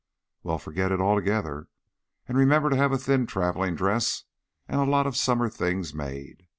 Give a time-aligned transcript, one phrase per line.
[0.41, 1.67] "Well, forget it altogether.
[2.27, 4.23] And remember to have a thin travelling dress
[4.67, 6.47] and a lot of summer things made.